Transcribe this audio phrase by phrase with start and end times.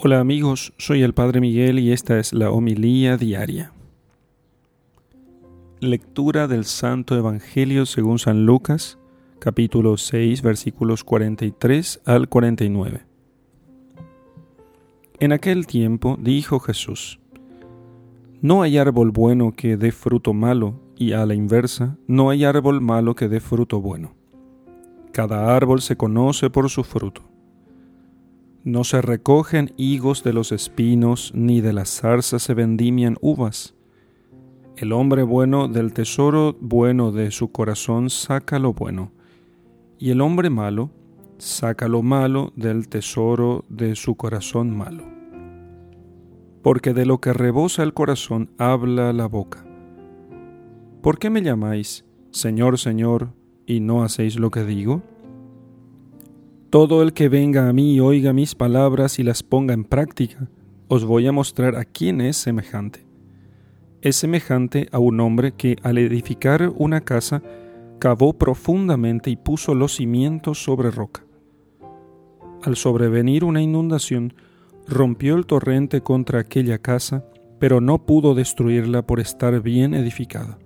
[0.00, 3.72] Hola amigos, soy el Padre Miguel y esta es la homilía diaria.
[5.80, 8.96] Lectura del Santo Evangelio según San Lucas,
[9.40, 13.02] capítulo 6, versículos 43 al 49.
[15.18, 17.18] En aquel tiempo dijo Jesús,
[18.40, 22.80] No hay árbol bueno que dé fruto malo, y a la inversa, no hay árbol
[22.80, 24.14] malo que dé fruto bueno.
[25.10, 27.27] Cada árbol se conoce por su fruto.
[28.68, 33.74] No se recogen higos de los espinos, ni de las zarzas se vendimian uvas.
[34.76, 39.10] El hombre bueno del tesoro bueno de su corazón saca lo bueno,
[39.98, 40.90] y el hombre malo
[41.38, 45.04] saca lo malo del tesoro de su corazón malo.
[46.62, 49.64] Porque de lo que rebosa el corazón habla la boca.
[51.00, 53.32] ¿Por qué me llamáis Señor, Señor,
[53.64, 55.02] y no hacéis lo que digo?
[56.70, 60.50] Todo el que venga a mí y oiga mis palabras y las ponga en práctica,
[60.88, 63.06] os voy a mostrar a quién es semejante.
[64.02, 67.42] Es semejante a un hombre que al edificar una casa
[67.98, 71.24] cavó profundamente y puso los cimientos sobre roca.
[72.62, 74.34] Al sobrevenir una inundación,
[74.86, 77.24] rompió el torrente contra aquella casa,
[77.58, 80.58] pero no pudo destruirla por estar bien edificada.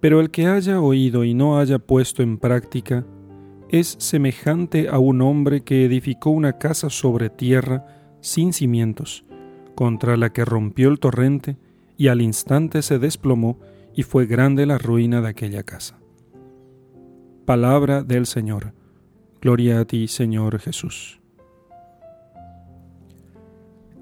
[0.00, 3.04] Pero el que haya oído y no haya puesto en práctica,
[3.68, 7.86] es semejante a un hombre que edificó una casa sobre tierra
[8.20, 9.24] sin cimientos,
[9.74, 11.56] contra la que rompió el torrente
[11.96, 13.58] y al instante se desplomó
[13.94, 15.98] y fue grande la ruina de aquella casa.
[17.44, 18.72] Palabra del Señor.
[19.40, 21.20] Gloria a ti, Señor Jesús.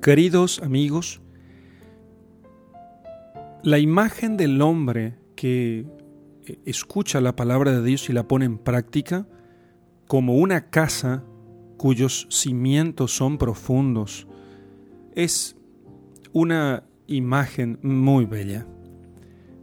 [0.00, 1.20] Queridos amigos,
[3.62, 5.86] la imagen del hombre que
[6.64, 9.26] escucha la palabra de Dios y la pone en práctica
[10.12, 11.24] como una casa
[11.78, 14.26] cuyos cimientos son profundos.
[15.14, 15.56] Es
[16.34, 18.66] una imagen muy bella.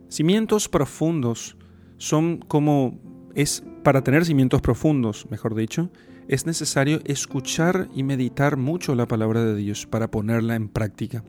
[0.08, 1.56] Cimientos profundos
[2.00, 3.00] son como
[3.36, 5.92] es para tener cimientos profundos, mejor dicho,
[6.28, 11.24] es necesario escuchar y meditar mucho la palabra de Dios para ponerla en práctica.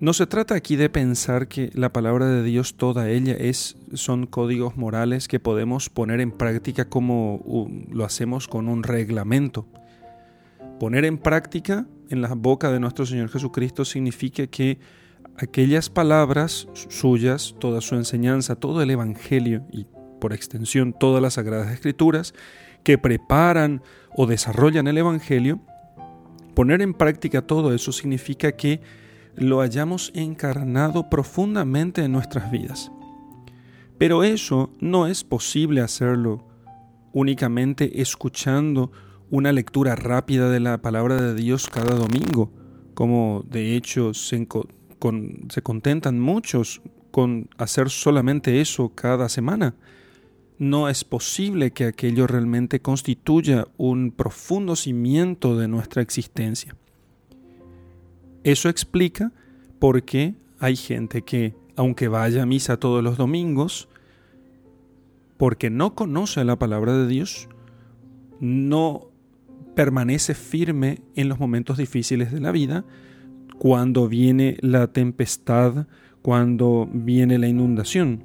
[0.00, 4.26] No se trata aquí de pensar que la palabra de Dios toda ella es son
[4.26, 9.66] códigos morales que podemos poner en práctica como lo hacemos con un reglamento.
[10.80, 14.78] Poner en práctica en la boca de nuestro Señor Jesucristo significa que
[15.36, 19.86] aquellas palabras suyas, toda su enseñanza, todo el Evangelio y
[20.20, 22.34] por extensión todas las Sagradas Escrituras
[22.82, 23.80] que preparan
[24.16, 25.60] o desarrollan el Evangelio,
[26.54, 28.80] poner en práctica todo eso significa que
[29.36, 32.90] lo hayamos encarnado profundamente en nuestras vidas.
[33.98, 36.46] Pero eso no es posible hacerlo
[37.12, 38.90] únicamente escuchando
[39.30, 42.52] una lectura rápida de la palabra de Dios cada domingo,
[42.94, 44.46] como de hecho se,
[45.48, 49.74] se contentan muchos con hacer solamente eso cada semana.
[50.58, 56.76] No es posible que aquello realmente constituya un profundo cimiento de nuestra existencia.
[58.44, 59.32] Eso explica
[59.78, 63.88] por qué hay gente que, aunque vaya a misa todos los domingos,
[65.36, 67.48] porque no conoce la palabra de Dios,
[68.40, 69.08] no
[69.74, 72.84] permanece firme en los momentos difíciles de la vida,
[73.58, 75.86] cuando viene la tempestad,
[76.22, 78.24] cuando viene la inundación.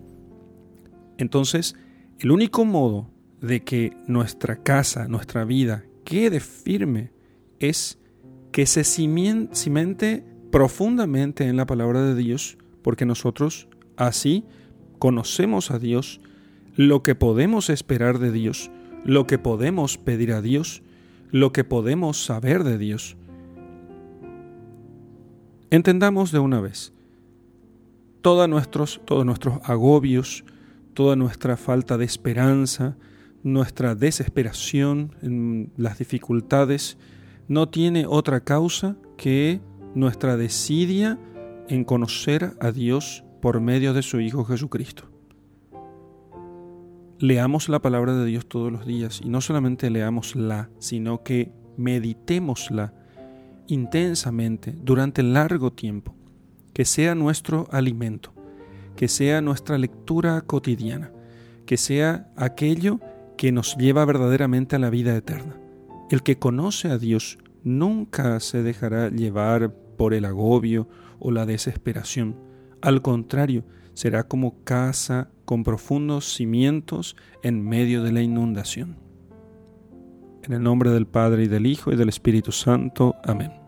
[1.17, 1.75] Entonces,
[2.19, 3.09] el único modo
[3.41, 7.11] de que nuestra casa, nuestra vida quede firme
[7.59, 7.99] es
[8.51, 13.67] que se cimente profundamente en la palabra de Dios, porque nosotros
[13.97, 14.45] así
[14.97, 16.21] conocemos a Dios,
[16.75, 18.71] lo que podemos esperar de Dios,
[19.03, 20.81] lo que podemos pedir a Dios,
[21.31, 23.17] lo que podemos saber de Dios.
[25.71, 26.93] Entendamos de una vez,
[28.21, 30.43] todos nuestros, todos nuestros agobios,
[30.93, 32.97] toda nuestra falta de esperanza,
[33.43, 36.97] nuestra desesperación en las dificultades,
[37.49, 39.59] no tiene otra causa que
[39.95, 41.19] nuestra desidia
[41.67, 45.09] en conocer a Dios por medio de su Hijo Jesucristo.
[47.17, 52.93] Leamos la palabra de Dios todos los días y no solamente leámosla, sino que meditémosla
[53.67, 56.15] intensamente durante largo tiempo,
[56.71, 58.31] que sea nuestro alimento,
[58.95, 61.11] que sea nuestra lectura cotidiana,
[61.65, 62.99] que sea aquello
[63.37, 65.55] que nos lleva verdaderamente a la vida eterna.
[66.09, 70.87] El que conoce a Dios nunca se dejará llevar por el agobio
[71.19, 72.35] o la desesperación.
[72.81, 73.63] Al contrario,
[73.93, 78.97] será como casa con profundos cimientos en medio de la inundación.
[80.43, 83.15] En el nombre del Padre y del Hijo y del Espíritu Santo.
[83.23, 83.58] Amén.